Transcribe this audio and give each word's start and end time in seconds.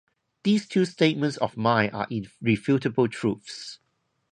These 0.41 0.67
two 0.67 0.85
statements 0.85 1.37
of 1.37 1.55
mine 1.55 1.91
are 1.91 2.07
irrefutable 2.09 3.07
truths. 3.07 3.77